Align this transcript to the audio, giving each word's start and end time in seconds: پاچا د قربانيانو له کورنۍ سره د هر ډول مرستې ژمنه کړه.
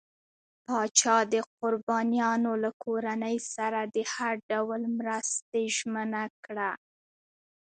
پاچا 0.65 1.15
د 1.33 1.35
قربانيانو 1.57 2.51
له 2.63 2.71
کورنۍ 2.83 3.37
سره 3.53 3.79
د 3.95 3.97
هر 4.13 4.33
ډول 4.51 4.81
مرستې 4.97 5.61
ژمنه 5.77 6.23
کړه. 6.45 6.71